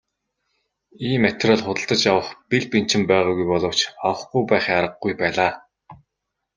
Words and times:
Ийм 1.09 1.21
материал 1.25 1.59
худалдаж 1.65 2.01
авах 2.11 2.27
бэл 2.49 2.65
бэнчин 2.71 3.03
байгаагүй 3.11 3.45
боловч 3.51 3.79
авахгүй 4.09 4.43
байхын 4.51 4.77
аргагүй 4.79 5.13
байлаа. 5.21 5.51